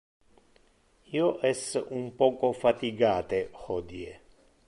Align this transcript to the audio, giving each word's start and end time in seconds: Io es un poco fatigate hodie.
Io 1.17 1.27
es 1.49 1.61
un 1.99 2.09
poco 2.23 2.51
fatigate 2.63 3.45
hodie. 3.61 4.19